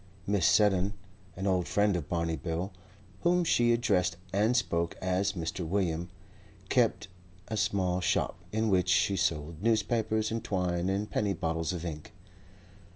[0.27, 0.43] Mrs.
[0.45, 0.93] Seddon,
[1.35, 2.71] an old friend of Barney Bill,
[3.21, 5.63] whom she addressed and spoke as Mr.
[5.63, 6.09] William,
[6.69, 7.07] kept
[7.49, 12.13] a small shop in which she sold newspapers and twine and penny bottles of ink.